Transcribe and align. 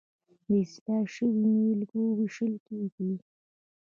د 0.45 0.47
اصلاح 0.63 1.03
شویو 1.13 1.49
نیالګیو 1.53 2.11
ویشل 2.17 2.53
کیږي. 2.65 3.11